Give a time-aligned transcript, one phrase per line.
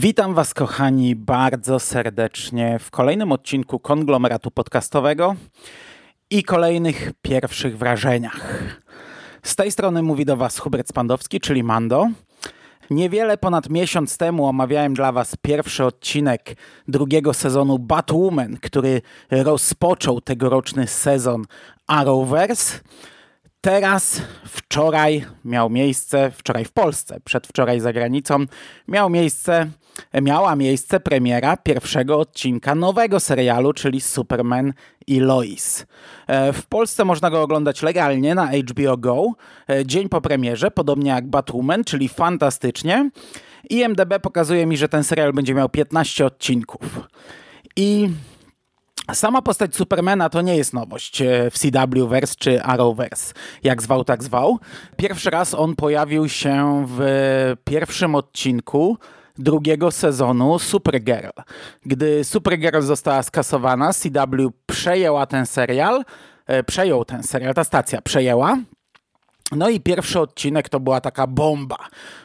[0.00, 5.34] Witam Was, kochani, bardzo serdecznie w kolejnym odcinku konglomeratu podcastowego
[6.30, 8.64] i kolejnych pierwszych wrażeniach.
[9.42, 12.06] Z tej strony mówi do Was Hubert Spandowski, czyli Mando.
[12.90, 16.56] Niewiele ponad miesiąc temu omawiałem dla Was pierwszy odcinek
[16.88, 21.44] drugiego sezonu Batwoman, który rozpoczął tegoroczny sezon
[21.86, 22.80] Arrowverse.
[23.60, 28.44] Teraz, wczoraj miał miejsce, wczoraj w Polsce, przedwczoraj za granicą,
[28.88, 29.70] miał miejsce,
[30.22, 34.72] miała miejsce premiera pierwszego odcinka nowego serialu, czyli Superman
[35.06, 35.86] i Lois.
[36.26, 39.32] E, w Polsce można go oglądać legalnie na HBO Go,
[39.70, 43.10] e, dzień po premierze, podobnie jak Batwoman, czyli fantastycznie.
[43.70, 47.08] IMDB pokazuje mi, że ten serial będzie miał 15 odcinków.
[47.76, 48.08] I
[49.12, 54.24] Sama postać Supermana to nie jest nowość e, w CW-verse czy Arrowverse, jak zwał, tak
[54.24, 54.58] zwał.
[54.96, 57.00] Pierwszy raz on pojawił się w
[57.64, 58.98] pierwszym odcinku
[59.38, 61.30] drugiego sezonu Supergirl.
[61.86, 66.04] Gdy Supergirl została skasowana, CW przejęła ten serial,
[66.46, 68.56] e, przejął ten serial, ta stacja przejęła
[69.52, 71.76] no i pierwszy odcinek to była taka bomba,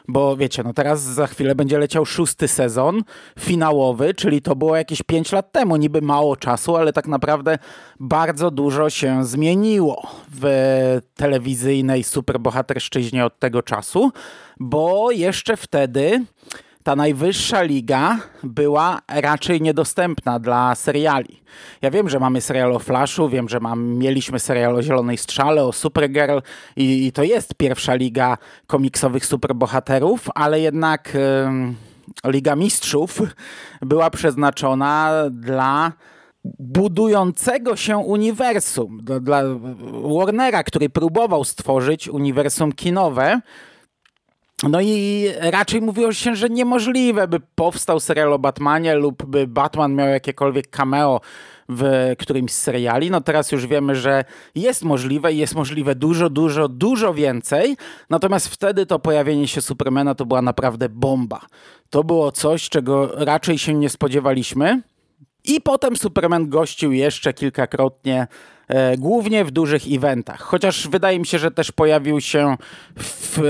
[0.08, 3.02] bo wiecie, no teraz za chwilę będzie leciał szósty sezon
[3.38, 7.58] finałowy, czyli to było jakieś pięć lat temu, niby mało czasu, ale tak naprawdę
[8.00, 14.12] bardzo dużo się zmieniło w telewizyjnej superbohaterszczyźnie od tego czasu,
[14.60, 16.24] bo jeszcze wtedy
[16.84, 21.42] ta najwyższa liga była raczej niedostępna dla seriali.
[21.82, 25.64] Ja wiem, że mamy serial o Flashu, wiem, że mam, mieliśmy serial o Zielonej Strzale,
[25.64, 26.38] o Supergirl
[26.76, 31.14] i, i to jest pierwsza liga komiksowych superbohaterów, ale jednak
[32.24, 33.22] yy, Liga Mistrzów
[33.82, 35.92] była przeznaczona dla
[36.58, 39.42] budującego się uniwersum, dla, dla
[40.18, 43.40] Warnera, który próbował stworzyć uniwersum kinowe,
[44.62, 49.94] no i raczej mówiło się, że niemożliwe, by powstał serial o Batmanie lub by Batman
[49.94, 51.20] miał jakiekolwiek cameo
[51.68, 53.10] w którymś z seriali.
[53.10, 54.24] No teraz już wiemy, że
[54.54, 57.76] jest możliwe i jest możliwe dużo, dużo, dużo więcej.
[58.10, 61.40] Natomiast wtedy to pojawienie się Supermana to była naprawdę bomba.
[61.90, 64.82] To było coś, czego raczej się nie spodziewaliśmy.
[65.44, 68.26] I potem Superman gościł jeszcze kilkakrotnie,
[68.98, 70.40] głównie w dużych eventach.
[70.40, 72.56] Chociaż wydaje mi się, że też pojawił się
[72.96, 73.42] w e,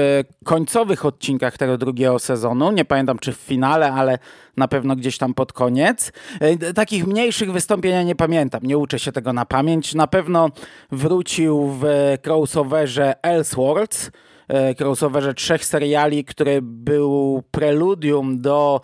[0.45, 2.73] końcowych odcinkach tego drugiego sezonu.
[2.73, 4.19] Nie pamiętam czy w finale, ale
[4.57, 6.13] na pewno gdzieś tam pod koniec.
[6.41, 8.61] E, takich mniejszych wystąpień ja nie pamiętam.
[8.63, 9.95] Nie uczę się tego na pamięć.
[9.95, 10.49] Na pewno
[10.93, 11.85] wrócił w
[12.27, 14.11] crossoverze Elseworlds
[14.49, 18.81] e, crossoverze trzech seriali, który był preludium do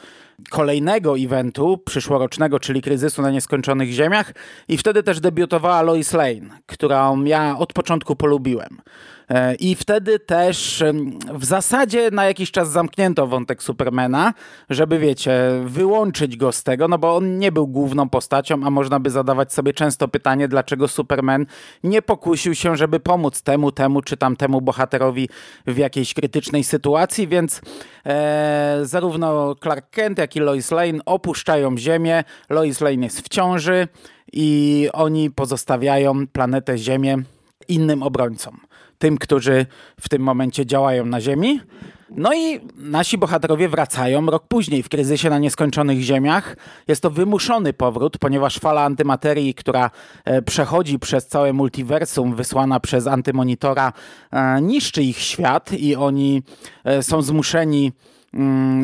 [0.50, 4.32] kolejnego eventu przyszłorocznego, czyli kryzysu na nieskończonych ziemiach
[4.68, 8.80] i wtedy też debiutowała Lois Lane, którą ja od początku polubiłem.
[9.30, 10.84] E, I wtedy też
[11.34, 14.34] w zasadzie na jakiś czas zamknięto wątek Supermana,
[14.70, 15.32] żeby wiecie,
[15.64, 19.52] wyłączyć go z tego, no bo on nie był główną postacią, a można by zadawać
[19.52, 21.46] sobie często pytanie, dlaczego Superman
[21.84, 25.28] nie pokusił się, żeby pomóc temu, temu czy tamtemu bohaterowi
[25.66, 27.60] w jakiejś krytycznej sytuacji, więc
[28.06, 32.24] e, zarówno Clark Kent, jak i Lois Lane opuszczają Ziemię.
[32.50, 33.88] Lois Lane jest w ciąży
[34.32, 37.16] i oni pozostawiają planetę Ziemię
[37.68, 38.60] innym obrońcom
[39.00, 39.66] tym, którzy
[40.00, 41.60] w tym momencie działają na Ziemi.
[42.10, 46.56] No i nasi bohaterowie wracają rok później w kryzysie na nieskończonych ziemiach.
[46.88, 49.90] Jest to wymuszony powrót, ponieważ fala antymaterii, która
[50.24, 53.92] e, przechodzi przez całe multiversum, wysłana przez antymonitora,
[54.30, 56.42] e, niszczy ich świat i oni
[56.84, 57.92] e, są zmuszeni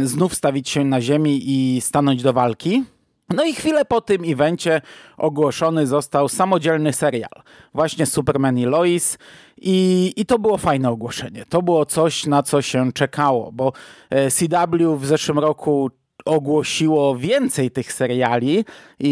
[0.02, 2.84] znów stawić się na ziemi i stanąć do walki.
[3.28, 4.80] No i chwilę po tym evencie
[5.16, 7.42] ogłoszony został samodzielny serial.
[7.74, 9.18] Właśnie Superman i Lois.
[9.56, 11.44] I, I to było fajne ogłoszenie.
[11.48, 13.72] To było coś, na co się czekało, bo
[14.10, 15.90] e, CW w zeszłym roku
[16.26, 18.64] ogłosiło więcej tych seriali
[19.00, 19.08] i,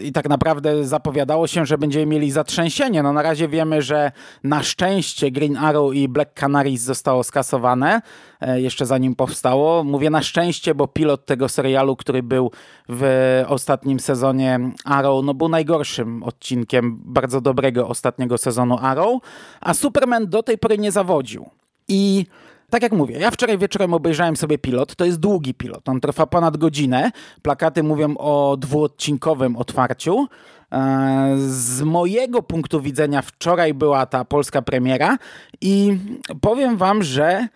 [0.00, 3.02] i, i, tak naprawdę zapowiadało się, że będziemy mieli zatrzęsienie.
[3.02, 4.12] No na razie wiemy, że
[4.44, 8.02] na szczęście Green Arrow i Black Canaries zostało skasowane,
[8.40, 9.84] e, jeszcze zanim powstało.
[9.84, 12.50] Mówię na szczęście, bo pilot tego serialu, który był
[12.88, 19.22] w ostatnim sezonie Arrow, no był najgorszym odcinkiem bardzo dobrego ostatniego sezonu Arrow,
[19.60, 21.46] a Superman do tej pory nie zawodził.
[21.88, 22.26] I
[22.70, 24.96] tak jak mówię, ja wczoraj wieczorem obejrzałem sobie pilot.
[24.96, 25.88] To jest długi pilot.
[25.88, 27.10] On trwa ponad godzinę.
[27.42, 30.26] Plakaty mówią o dwuodcinkowym otwarciu.
[30.72, 35.18] E, z mojego punktu widzenia wczoraj była ta polska premiera
[35.60, 35.98] i
[36.40, 37.48] powiem wam, że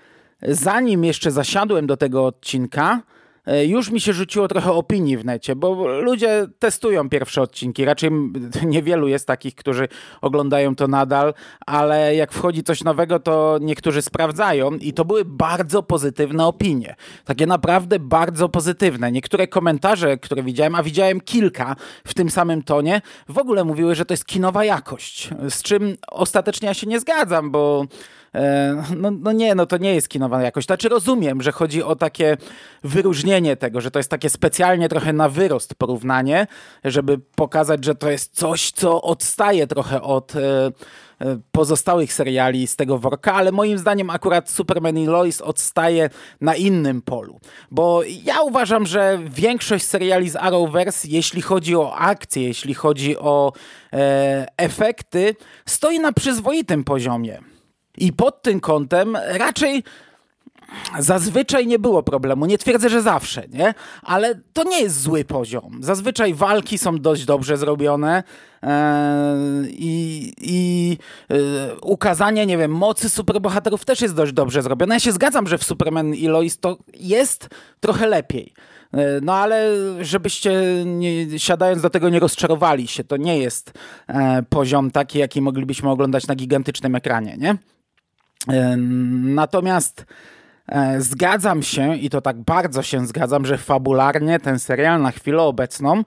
[0.43, 3.03] zanim jeszcze zasiadłem do tego odcinka,
[3.67, 7.85] już mi się rzuciło trochę opinii w necie, bo ludzie testują pierwsze odcinki.
[7.85, 8.11] Raczej
[8.67, 9.89] niewielu jest takich, którzy
[10.21, 11.35] oglądają to nadal,
[11.67, 16.95] ale jak wchodzi coś nowego, to niektórzy sprawdzają i to były bardzo pozytywne opinie.
[17.25, 19.13] Takie naprawdę bardzo pozytywne.
[19.13, 24.05] Niektóre komentarze, które widziałem, a widziałem kilka w tym samym tonie, w ogóle mówiły, że
[24.05, 25.31] to jest kinowa jakość.
[25.49, 27.87] Z czym ostatecznie ja się nie zgadzam, bo
[28.28, 28.28] E,
[28.97, 30.67] no, no nie, no to nie jest kinowa jakość.
[30.67, 32.37] Znaczy rozumiem, że chodzi o takie
[32.85, 36.47] wyróżnienie tego, że to jest takie specjalnie trochę na wyrost porównanie,
[36.85, 40.67] żeby pokazać, że to jest coś, co odstaje trochę od e,
[41.21, 46.11] e, pozostałych seriali z tego worka, ale moim zdaniem akurat Superman i Lois odstaje
[46.41, 47.41] na innym polu.
[47.71, 53.53] Bo ja uważam, że większość seriali z Arrowverse, jeśli chodzi o akcję, jeśli chodzi o
[53.93, 55.37] e, efekty,
[55.67, 57.41] stoi na przyzwoitym poziomie.
[57.97, 59.83] I pod tym kątem raczej
[60.99, 63.75] Zazwyczaj nie było problemu, nie twierdzę, że zawsze, nie?
[64.03, 65.79] Ale to nie jest zły poziom.
[65.81, 68.23] Zazwyczaj walki są dość dobrze zrobione
[68.63, 69.37] e,
[69.69, 70.91] i, i
[71.29, 71.37] yy,
[71.83, 74.95] ukazanie, nie wiem, mocy superbohaterów też jest dość dobrze zrobione.
[74.95, 77.49] Ja się zgadzam, że w Superman i Lois to jest
[77.81, 78.53] trochę lepiej.
[78.93, 83.73] E, no ale żebyście nie, siadając do tego nie rozczarowali się, to nie jest
[84.09, 87.57] e, poziom taki, jaki moglibyśmy oglądać na gigantycznym ekranie, nie?
[89.23, 90.07] Natomiast
[90.69, 95.43] e, zgadzam się i to tak bardzo się zgadzam, że fabularnie ten serial na chwilę
[95.43, 96.05] obecną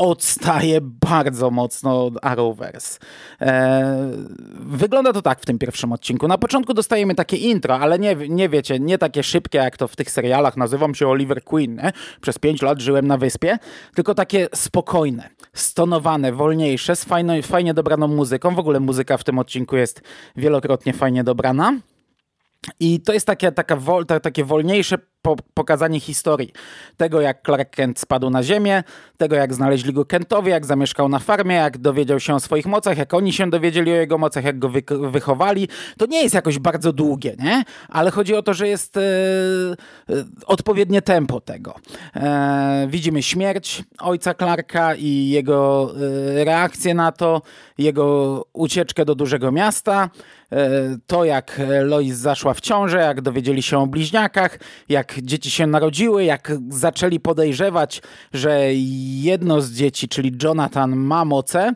[0.00, 2.98] odstaje bardzo mocno od Arrowverse.
[3.40, 4.12] E,
[4.60, 6.28] wygląda to tak w tym pierwszym odcinku.
[6.28, 9.96] Na początku dostajemy takie intro, ale nie, nie wiecie, nie takie szybkie jak to w
[9.96, 10.56] tych serialach.
[10.56, 11.74] Nazywam się Oliver Queen.
[11.74, 11.92] Nie?
[12.20, 13.58] Przez pięć lat żyłem na wyspie.
[13.94, 18.54] Tylko takie spokojne, stonowane, wolniejsze, z fajno, fajnie dobraną muzyką.
[18.54, 20.02] W ogóle muzyka w tym odcinku jest
[20.36, 21.80] wielokrotnie fajnie dobrana.
[22.80, 26.52] I to jest takie, taka wol, takie wolniejsze po, pokazanie historii.
[26.96, 28.82] Tego, jak Clark Kent spadł na ziemię,
[29.16, 32.98] tego, jak znaleźli go Kentowie, jak zamieszkał na farmie, jak dowiedział się o swoich mocach,
[32.98, 35.68] jak oni się dowiedzieli o jego mocach, jak go wy, wychowali.
[35.98, 37.64] To nie jest jakoś bardzo długie, nie?
[37.88, 39.04] Ale chodzi o to, że jest e, e,
[40.46, 41.74] odpowiednie tempo tego.
[42.16, 45.92] E, widzimy śmierć ojca Clarka i jego
[46.40, 47.42] e, reakcję na to,
[47.78, 50.10] jego ucieczkę do dużego miasta,
[50.52, 50.70] e,
[51.06, 54.58] to jak Lois zaszła w ciążę, jak dowiedzieli się o bliźniakach,
[54.88, 58.02] jak dzieci się narodziły, jak zaczęli podejrzewać,
[58.32, 58.74] że
[59.20, 61.72] jedno z dzieci, czyli Jonathan, ma moce,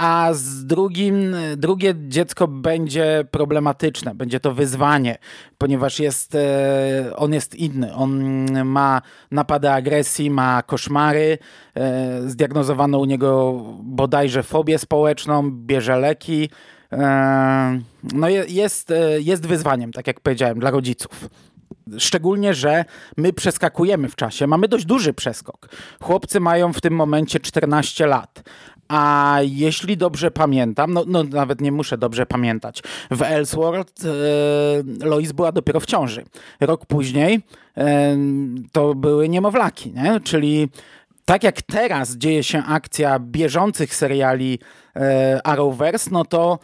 [0.00, 5.18] a z drugim, drugie dziecko będzie problematyczne, będzie to wyzwanie,
[5.58, 7.94] ponieważ jest, e, on jest inny.
[7.94, 11.38] On ma napady agresji, ma koszmary,
[11.74, 16.50] e, zdiagnozowano u niego bodajże fobię społeczną, bierze leki.
[16.92, 17.80] E,
[18.12, 21.28] no jest, jest wyzwaniem, tak jak powiedziałem, dla rodziców.
[21.98, 22.84] Szczególnie, że
[23.16, 24.46] my przeskakujemy w czasie.
[24.46, 25.68] Mamy dość duży przeskok.
[26.02, 28.42] Chłopcy mają w tym momencie 14 lat.
[28.88, 35.32] A jeśli dobrze pamiętam, no, no nawet nie muszę dobrze pamiętać, w Elseworld e, Lois
[35.32, 36.24] była dopiero w ciąży.
[36.60, 37.40] Rok później
[37.76, 38.16] e,
[38.72, 40.20] to były niemowlaki, nie?
[40.20, 40.68] czyli
[41.24, 44.58] tak jak teraz dzieje się akcja bieżących seriali
[44.96, 46.58] e, Arrowverse, no to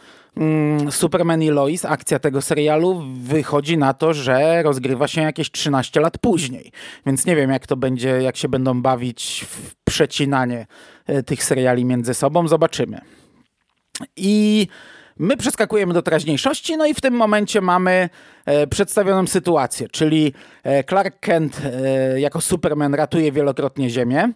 [0.89, 6.17] Superman i Lois, akcja tego serialu wychodzi na to, że rozgrywa się jakieś 13 lat
[6.17, 6.71] później.
[7.05, 10.67] Więc nie wiem, jak to będzie, jak się będą bawić w przecinanie
[11.05, 12.47] e, tych seriali między sobą.
[12.47, 13.01] Zobaczymy.
[14.15, 14.67] I
[15.19, 18.09] my przeskakujemy do teraźniejszości, no i w tym momencie mamy
[18.45, 21.61] e, przedstawioną sytuację, czyli e, Clark Kent
[22.17, 24.33] jako Superman ratuje wielokrotnie Ziemię.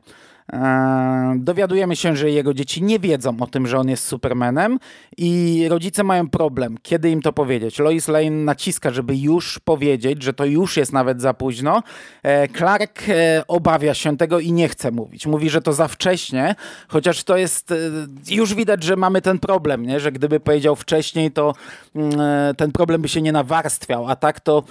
[0.52, 4.80] E, dowiadujemy się, że jego dzieci nie wiedzą o tym, że on jest Supermanem
[5.18, 7.80] i rodzice mają problem, kiedy im to powiedzieć.
[7.80, 11.84] Lois Lane naciska, żeby już powiedzieć, że to już jest nawet za późno.
[12.24, 15.28] E, Clark e, obawia się tego i nie chce mówić.
[15.28, 16.56] Mówi, że to za wcześnie,
[16.88, 17.74] chociaż to jest,
[18.30, 20.00] już widać, że mamy ten problem, nie?
[20.00, 21.54] że gdyby powiedział wcześniej, to
[21.96, 22.20] mm,
[22.56, 24.64] ten problem by się nie nawarstwiał, a tak to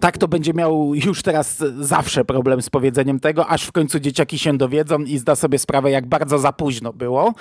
[0.00, 4.38] tak to będzie miał już teraz zawsze problem z powiedzeniem tego, aż w końcu dzieciaki
[4.38, 7.34] się dowiedzą i zda sobie sprawę, jak bardzo za późno było.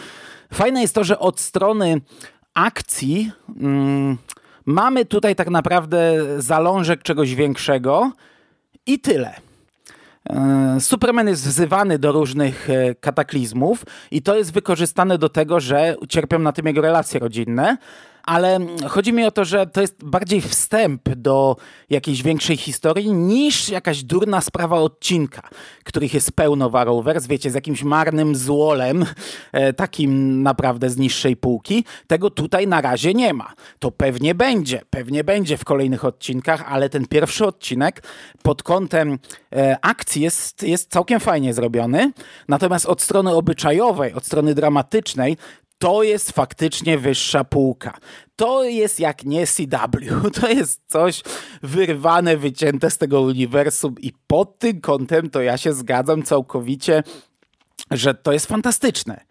[0.54, 2.02] Fajne jest to, że od strony
[2.54, 3.32] akcji
[3.62, 4.18] mm,
[4.66, 8.12] mamy tutaj tak naprawdę zalążek czegoś większego
[8.86, 9.34] i tyle.
[10.30, 15.96] E, Superman jest wzywany do różnych e, kataklizmów i to jest wykorzystane do tego, że
[16.10, 17.78] cierpią na tym jego relacje rodzinne,
[18.26, 21.56] ale chodzi mi o to, że to jest bardziej wstęp do
[21.90, 25.50] jakiejś większej historii niż jakaś durna sprawa odcinka,
[25.84, 29.06] których jest pełno w Arrowverse, wiecie, z jakimś marnym złolem,
[29.52, 31.86] e, takim naprawdę z niższej półki.
[32.08, 33.54] Tego tutaj na razie nie ma.
[33.80, 38.04] To pewnie będzie, pewnie będzie w kolejnych odcinkach, ale ten pierwszy odcinek
[38.44, 39.20] pod kątem
[39.56, 42.12] e, akcji jest, jest całkiem fajnie zrobiony.
[42.48, 45.38] Natomiast od strony obyczajowej, od strony dramatycznej,
[45.78, 47.98] to jest faktycznie wyższa półka.
[48.36, 51.22] To jest jak nie CW, to jest coś
[51.64, 57.04] wyrwane, wycięte z tego uniwersum i pod tym kątem to ja się zgadzam całkowicie,
[57.92, 59.26] że to jest fantastyczne.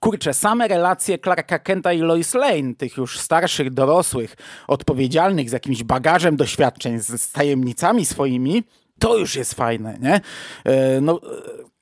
[0.00, 4.36] Kurczę, same relacje Clarka Kenta i Lois Lane, tych już starszych, dorosłych,
[4.68, 8.62] odpowiedzialnych z jakimś bagażem doświadczeń, z tajemnicami swoimi,
[8.98, 10.20] to już jest fajne, nie?
[10.64, 11.20] E, no,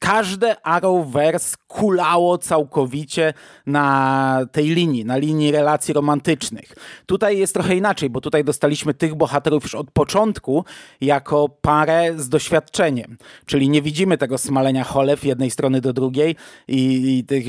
[0.02, 3.34] każde Arrowverse kulało całkowicie
[3.66, 6.74] na tej linii, na linii relacji romantycznych.
[7.06, 10.64] Tutaj jest trochę inaczej, bo tutaj dostaliśmy tych bohaterów już od początku
[11.00, 13.16] jako parę z doświadczeniem.
[13.46, 16.36] Czyli nie widzimy tego smalenia cholew jednej strony do drugiej
[16.68, 17.44] i, i tej,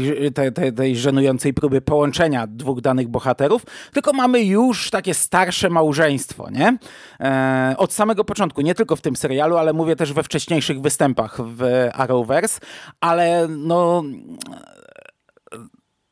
[0.53, 6.77] tej, tej żenującej próby połączenia dwóch danych bohaterów, tylko mamy już takie starsze małżeństwo, nie?
[7.19, 11.37] E, od samego początku, nie tylko w tym serialu, ale mówię też we wcześniejszych występach
[11.41, 12.42] w Arrowverse
[13.01, 14.03] ale no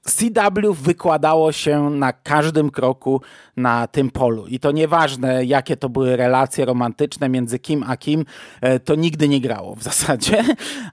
[0.06, 3.22] CW wykładało się na każdym kroku
[3.58, 4.48] na tym polu.
[4.48, 8.26] I to nieważne, jakie to były relacje romantyczne między kim a kim,
[8.62, 10.44] e, to nigdy nie grało w zasadzie.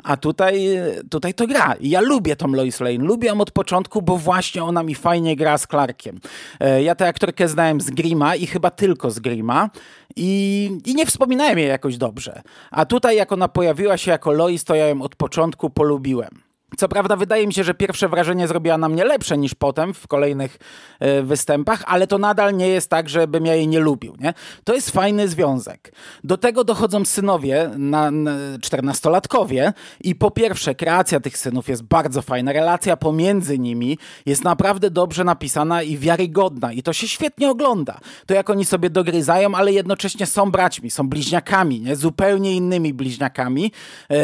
[0.04, 0.68] A tutaj,
[1.10, 1.74] tutaj to gra.
[1.80, 3.04] I ja lubię tą Lois Lane.
[3.04, 6.20] Lubię ją od początku, bo właśnie ona mi fajnie gra z Clarkiem.
[6.60, 9.70] E, ja tę aktorkę znałem z Grima i chyba tylko z Grima.
[10.16, 12.42] I, I nie wspominałem jej jakoś dobrze.
[12.70, 16.47] A tutaj, jak ona pojawiła się jako Lois, to ja ją od początku polubiłem.
[16.76, 20.06] Co prawda, wydaje mi się, że pierwsze wrażenie zrobiła na mnie lepsze niż potem w
[20.06, 20.58] kolejnych
[21.02, 24.16] y, występach, ale to nadal nie jest tak, żebym ja jej nie lubił.
[24.20, 24.34] Nie?
[24.64, 25.92] To jest fajny związek.
[26.24, 28.30] Do tego dochodzą synowie, na, na,
[28.62, 32.52] czternastolatkowie, i po pierwsze, kreacja tych synów jest bardzo fajna.
[32.52, 37.98] Relacja pomiędzy nimi jest naprawdę dobrze napisana i wiarygodna, i to się świetnie ogląda.
[38.26, 41.96] To jak oni sobie dogryzają, ale jednocześnie są braćmi, są bliźniakami, nie?
[41.96, 43.72] zupełnie innymi bliźniakami.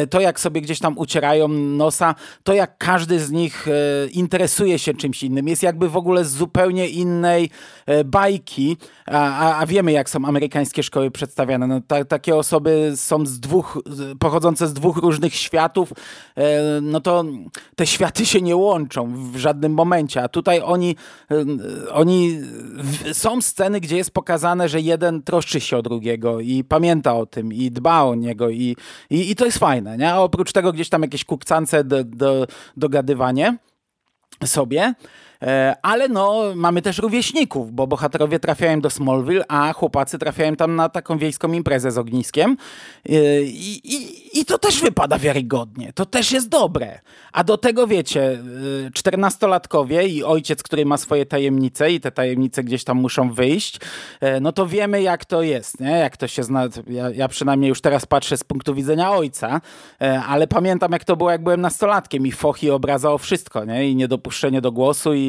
[0.03, 3.73] Y, to jak sobie gdzieś tam ucierają nosa to jak każdy z nich e,
[4.07, 7.51] interesuje się czymś innym, jest jakby w ogóle z zupełnie innej
[7.87, 8.77] e, bajki,
[9.07, 11.67] a, a wiemy jak są amerykańskie szkoły przedstawiane.
[11.67, 13.83] No, ta, takie osoby są z dwóch,
[14.19, 15.93] pochodzące z dwóch różnych światów,
[16.37, 17.25] e, no to
[17.77, 20.97] te światy się nie łączą w żadnym momencie, a tutaj oni,
[21.93, 22.39] oni
[23.13, 27.53] są sceny, gdzie jest pokazane, że jeden troszczy się o drugiego i pamięta o tym
[27.53, 28.77] i dba o niego i,
[29.11, 30.13] i, i to jest fajne, nie?
[30.13, 31.85] A oprócz tego gdzieś tam jakieś kukcance
[32.77, 33.57] dogadywanie
[34.45, 34.95] sobie.
[35.43, 40.77] E, ale no, mamy też rówieśników, bo bohaterowie trafiają do Smallville, a chłopacy trafiają tam
[40.77, 42.57] na taką wiejską imprezę z ogniskiem.
[43.09, 45.93] E, I, i, i to też wypada wiarygodnie.
[45.93, 47.01] To też jest dobre.
[47.33, 48.23] A do tego wiecie,
[48.87, 53.81] e, czternastolatkowie i ojciec, który ma swoje tajemnice i te tajemnice gdzieś tam muszą wyjść,
[54.41, 55.91] no to wiemy jak to jest, nie?
[55.91, 56.69] Jak to się zna.
[56.87, 59.61] Ja, ja przynajmniej już teraz patrzę z punktu widzenia ojca,
[60.29, 63.91] ale pamiętam jak to było, jak byłem nastolatkiem i Fochi obrazało wszystko, nie?
[63.91, 65.24] I niedopuszczenie do głosu i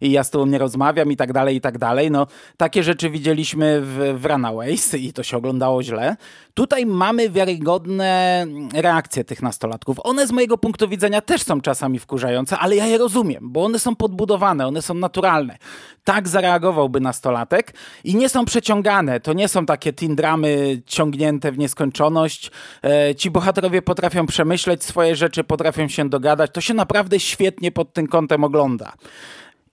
[0.00, 2.10] i, ja z tobą nie rozmawiam i tak dalej, i tak dalej.
[2.10, 2.26] No,
[2.56, 6.16] takie rzeczy widzieliśmy w, w Runaways i to się oglądało źle.
[6.54, 9.96] Tutaj mamy wiarygodne reakcje tych nastolatków.
[10.04, 13.78] One z mojego punktu widzenia też są czasami wkurzające, ale ja je rozumiem, bo one
[13.78, 15.58] są podbudowane, one są naturalne.
[16.04, 17.74] Tak zareagowałby nastolatek
[18.04, 19.20] i nie są przeciągane.
[19.20, 22.50] To nie są takie teen dramy ciągnięte w nieskończoność.
[22.84, 26.50] E, ci bohaterowie potrafią przemyśleć swoje rzeczy, potrafią się dogadać.
[26.54, 28.92] To się naprawdę świetnie pod tym kątem ogląda.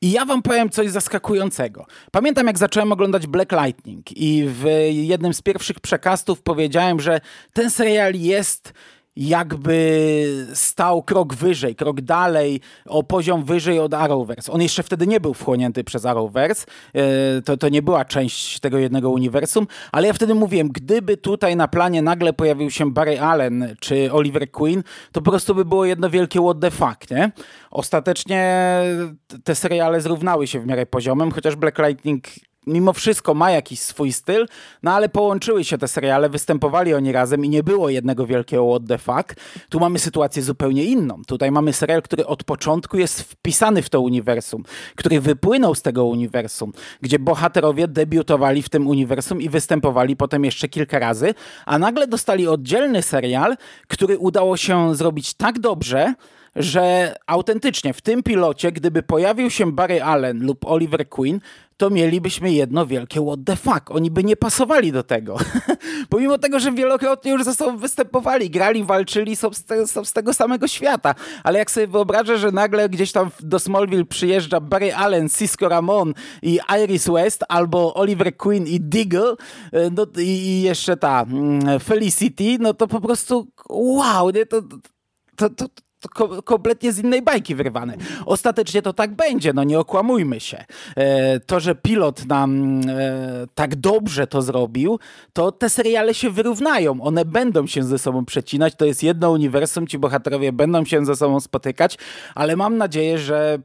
[0.01, 1.85] I ja wam powiem coś zaskakującego.
[2.11, 7.21] Pamiętam, jak zacząłem oglądać Black Lightning i w jednym z pierwszych przekastów powiedziałem, że
[7.53, 8.73] ten serial jest
[9.15, 14.51] jakby stał krok wyżej, krok dalej, o poziom wyżej od Arrowverse.
[14.51, 18.77] On jeszcze wtedy nie był wchłonięty przez Arrowverse, e, to, to nie była część tego
[18.77, 23.75] jednego uniwersum, ale ja wtedy mówiłem, gdyby tutaj na planie nagle pojawił się Barry Allen
[23.79, 27.31] czy Oliver Queen, to po prostu by było jedno wielkie what the fuck, nie?
[27.71, 28.81] Ostatecznie
[29.43, 32.23] te seriale zrównały się w miarę poziomem, chociaż Black Lightning
[32.67, 34.45] mimo wszystko ma jakiś swój styl,
[34.83, 38.87] no ale połączyły się te seriale, występowali oni razem i nie było jednego wielkiego what
[38.87, 39.35] the fuck.
[39.69, 41.21] Tu mamy sytuację zupełnie inną.
[41.27, 44.63] Tutaj mamy serial, który od początku jest wpisany w to uniwersum,
[44.95, 50.69] który wypłynął z tego uniwersum, gdzie bohaterowie debiutowali w tym uniwersum i występowali potem jeszcze
[50.69, 51.33] kilka razy,
[51.65, 53.57] a nagle dostali oddzielny serial,
[53.87, 56.13] który udało się zrobić tak dobrze,
[56.55, 61.39] że autentycznie w tym pilocie, gdyby pojawił się Barry Allen lub Oliver Queen,
[61.77, 63.91] to mielibyśmy jedno wielkie what the fuck.
[63.91, 65.37] Oni by nie pasowali do tego.
[66.09, 70.13] Pomimo tego, że wielokrotnie już ze sobą występowali, grali, walczyli, są z, te, są z
[70.13, 71.15] tego samego świata.
[71.43, 76.13] Ale jak sobie wyobrażę, że nagle gdzieś tam do Smallville przyjeżdża Barry Allen, Cisco Ramon
[76.41, 79.35] i Iris West, albo Oliver Queen i Diggle,
[79.71, 84.45] e, no, i jeszcze ta mm, Felicity, no to po prostu wow, nie?
[84.45, 84.61] To,
[85.35, 85.65] to, to,
[86.13, 87.95] ko kompletnie z innej bajki wyrwane.
[88.25, 90.65] Ostatecznie to tak będzie, no nie okłamujmy się.
[90.95, 94.99] E, to, że pilot nam e, tak dobrze to zrobił,
[95.33, 97.01] to te seriale się wyrównają.
[97.01, 98.75] One będą się ze sobą przecinać.
[98.75, 101.97] To jest jedno uniwersum, ci bohaterowie będą się ze sobą spotykać,
[102.35, 103.59] ale mam nadzieję, że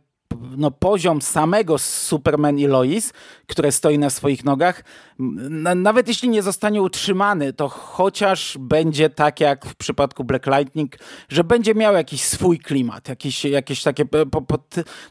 [0.57, 3.13] no, poziom samego Superman i Lois,
[3.47, 4.85] które stoi na swoich nogach,
[5.77, 10.97] nawet jeśli nie zostanie utrzymany, to chociaż będzie tak jak w przypadku Black Lightning,
[11.29, 14.59] że będzie miał jakiś swój klimat, jakieś, jakieś takie po, po,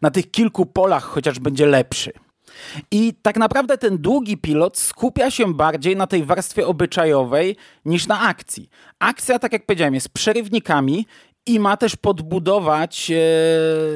[0.01, 2.12] na tych kilku polach chociaż będzie lepszy.
[2.91, 7.55] I tak naprawdę ten długi pilot skupia się bardziej na tej warstwie obyczajowej
[7.86, 8.69] niż na akcji.
[9.00, 11.05] Akcja, tak jak powiedziałem, jest przerywnikami
[11.50, 13.15] i ma też podbudować e,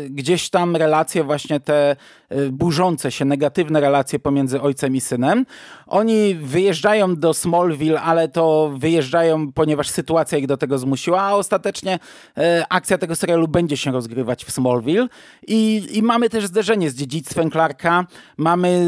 [0.10, 1.95] gdzieś tam relacje właśnie te
[2.29, 5.45] e, burzące się, negatywne relacje pomiędzy ojcem i synem.
[5.88, 12.00] Oni wyjeżdżają do Smallville, ale to wyjeżdżają, ponieważ sytuacja ich do tego zmusiła, a ostatecznie
[12.38, 15.07] e, akcja tego serialu będzie się rozgrywać w Smallville.
[15.48, 18.05] I, i mamy też zderzenie z dziedzictwem Clarka,
[18.38, 18.86] mamy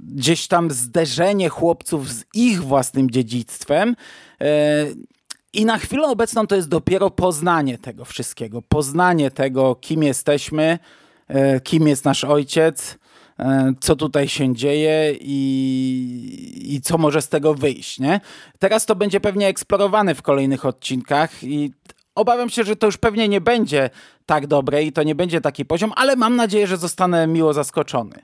[0.00, 3.96] gdzieś tam zderzenie chłopców z ich własnym dziedzictwem.
[5.56, 8.62] I na chwilę obecną to jest dopiero poznanie tego wszystkiego.
[8.62, 10.78] Poznanie tego, kim jesteśmy,
[11.28, 12.98] e, kim jest nasz ojciec,
[13.38, 18.00] e, co tutaj się dzieje i, i co może z tego wyjść.
[18.00, 18.20] Nie?
[18.58, 21.72] Teraz to będzie pewnie eksplorowane w kolejnych odcinkach i
[22.14, 23.90] obawiam się, że to już pewnie nie będzie
[24.26, 28.22] tak dobre i to nie będzie taki poziom, ale mam nadzieję, że zostanę miło zaskoczony.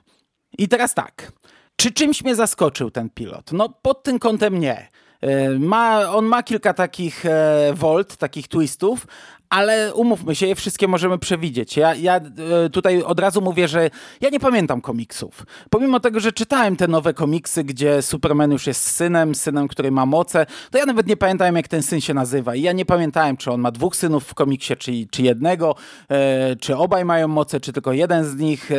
[0.57, 1.31] I teraz tak.
[1.75, 3.51] Czy czymś mnie zaskoczył ten pilot?
[3.51, 4.87] No pod tym kątem nie.
[5.23, 9.05] E, ma, on ma kilka takich e, volt, takich twistów,
[9.53, 11.77] ale umówmy się, je wszystkie możemy przewidzieć.
[11.77, 13.89] Ja, ja e, tutaj od razu mówię, że
[14.21, 15.45] ja nie pamiętam komiksów.
[15.69, 20.05] Pomimo tego, że czytałem te nowe komiksy, gdzie Superman już jest synem, synem, który ma
[20.05, 22.55] moce, to ja nawet nie pamiętałem, jak ten syn się nazywa.
[22.55, 25.75] I ja nie pamiętałem, czy on ma dwóch synów w komiksie, czy, czy jednego,
[26.09, 28.71] e, czy obaj mają moce, czy tylko jeden z nich.
[28.71, 28.75] E,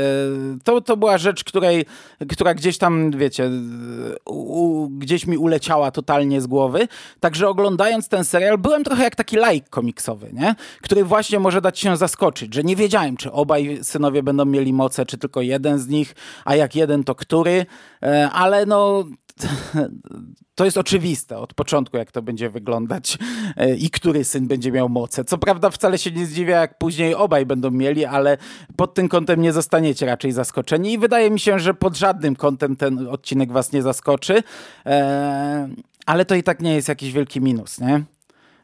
[0.64, 1.84] to, to była rzecz, której,
[2.32, 3.50] która gdzieś tam, wiecie,
[4.26, 6.88] u, gdzieś mi uleciała totalnie z głowy.
[7.20, 10.54] Także oglądając ten serial, byłem trochę jak taki laik komiksowy, nie?
[10.82, 15.06] Który właśnie może dać się zaskoczyć, że nie wiedziałem, czy obaj synowie będą mieli moce,
[15.06, 17.66] czy tylko jeden z nich, a jak jeden, to który,
[18.02, 19.04] e, ale no
[20.54, 23.18] to jest oczywiste od początku, jak to będzie wyglądać
[23.56, 25.24] e, i który syn będzie miał moce.
[25.24, 28.38] Co prawda wcale się nie zdziwia, jak później obaj będą mieli, ale
[28.76, 32.76] pod tym kątem nie zostaniecie raczej zaskoczeni i wydaje mi się, że pod żadnym kątem
[32.76, 34.42] ten odcinek was nie zaskoczy,
[34.86, 35.68] e,
[36.06, 38.04] ale to i tak nie jest jakiś wielki minus, nie?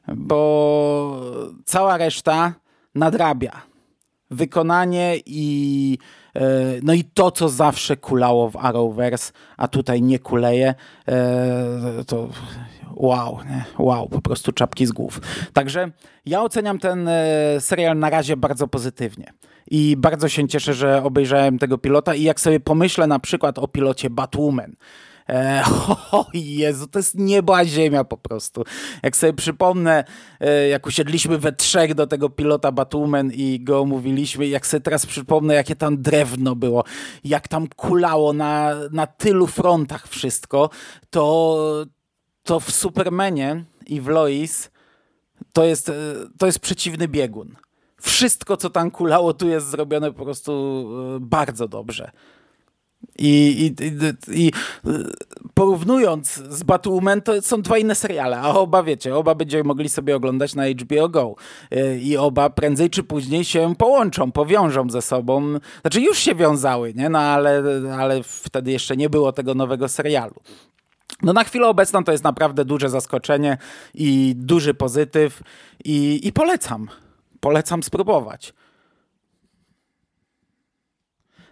[0.09, 1.21] Bo
[1.65, 2.55] cała reszta
[2.95, 3.63] nadrabia.
[4.31, 5.99] Wykonanie i,
[6.37, 6.41] e,
[6.83, 10.75] no i to, co zawsze kulało w Arrowverse, a tutaj nie kuleje,
[11.09, 12.29] e, to
[12.97, 13.65] wow, nie?
[13.79, 15.21] wow, po prostu czapki z głów.
[15.53, 15.91] Także
[16.27, 19.33] ja oceniam ten e, serial na razie bardzo pozytywnie.
[19.71, 23.69] I bardzo się cieszę, że obejrzałem tego pilota i jak sobie pomyślę na przykład o
[23.69, 24.77] pilocie Batwoman,
[25.31, 25.63] E,
[26.13, 28.65] o Jezu, to jest niebo a ziemia po prostu.
[29.03, 30.05] Jak sobie przypomnę,
[30.41, 35.07] e, jak usiedliśmy we trzech do tego pilota Batwoman i go omówiliśmy, jak sobie teraz
[35.07, 36.85] przypomnę, jakie tam drewno było,
[37.25, 40.71] jak tam kulało na, na tylu frontach wszystko,
[41.11, 41.87] to,
[42.43, 44.71] to w Supermanie i w Lois
[45.53, 45.95] to jest, e,
[46.39, 47.57] to jest przeciwny biegun.
[48.01, 50.53] Wszystko, co tam kulało, tu jest zrobione po prostu
[51.17, 52.11] e, bardzo dobrze.
[53.19, 53.73] I,
[54.31, 54.53] i, i,
[55.55, 60.17] porównując z Batwoman, to są dwa inne seriale, a oba wiecie, oba będziemy mogli sobie
[60.17, 61.35] oglądać na HBO Go.
[62.01, 65.59] I oba prędzej czy później się połączą, powiążą ze sobą.
[65.81, 67.09] Znaczy już się wiązały, nie?
[67.09, 67.63] No ale,
[67.99, 70.35] ale wtedy jeszcze nie było tego nowego serialu.
[71.23, 73.59] No na chwilę obecną to jest naprawdę duże zaskoczenie
[73.95, 75.43] i duży pozytyw
[75.85, 76.89] i, i polecam.
[77.41, 78.55] Polecam spróbować.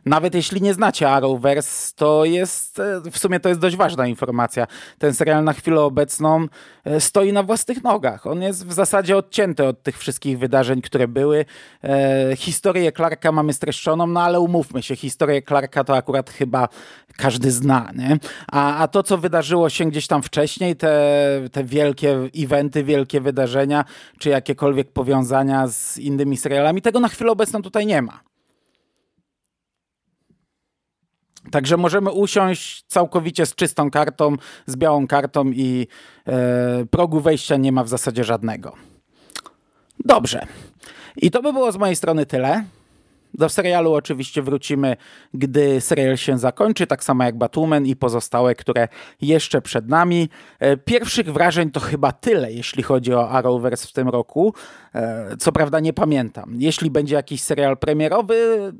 [0.04, 4.66] Nawet jeśli nie znacie Arrowverse, to jest, e, w sumie to jest dość ważna informacja.
[4.98, 6.46] Ten serial na chwilę obecną
[6.84, 8.26] e, stoi na własnych nogach.
[8.26, 11.44] On jest w zasadzie odcięty od tych wszystkich wydarzeń, które były.
[11.84, 16.68] E, historię Clarka mamy streszczoną, no ale umówmy się, historię Clarka to akurat chyba
[17.16, 18.18] każdy zna, nie?
[18.52, 23.84] A, a to, co wydarzyło się gdzieś tam wcześniej, te, te wielkie eventy, wielkie wydarzenia,
[24.18, 28.20] czy jakiekolwiek powiązania z innymi serialami, tego na chwilę obecną tutaj nie ma.
[31.50, 35.87] Także możemy usiąść całkowicie z czystą kartą, z białą kartą i
[36.26, 38.72] e, progu wejścia nie ma w zasadzie żadnego.
[40.04, 40.46] Dobrze.
[41.16, 42.64] I to by było z mojej strony tyle.
[43.34, 44.96] Do serialu oczywiście wrócimy,
[45.34, 48.88] gdy serial się zakończy, tak samo jak Batwoman i pozostałe, które
[49.20, 50.28] jeszcze przed nami.
[50.58, 54.54] E, Pierwszych wrażeń to chyba tyle, jeśli chodzi o Arrowverse w tym roku.
[54.94, 56.56] E, Co prawda nie pamiętam.
[56.58, 58.72] Jeśli będzie jakiś serial premierowy,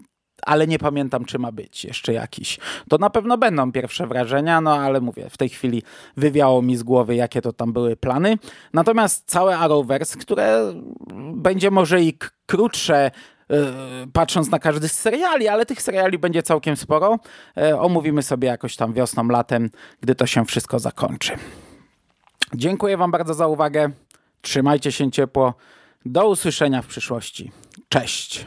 [0.47, 2.59] ale nie pamiętam, czy ma być jeszcze jakiś.
[2.89, 5.83] To na pewno będą pierwsze wrażenia, no ale mówię, w tej chwili
[6.17, 8.39] wywiało mi z głowy, jakie to tam były plany.
[8.73, 10.75] Natomiast całe Arrowverse, które
[11.35, 13.11] będzie może i krótsze,
[13.49, 13.57] yy,
[14.13, 17.19] patrząc na każdy z seriali, ale tych seriali będzie całkiem sporo.
[17.57, 19.71] Yy, omówimy sobie jakoś tam wiosną, latem,
[20.01, 21.33] gdy to się wszystko zakończy.
[22.55, 23.91] Dziękuję Wam bardzo za uwagę.
[24.41, 25.55] Trzymajcie się ciepło.
[26.05, 27.53] Do usłyszenia w przyszłości.
[27.89, 28.47] Cześć.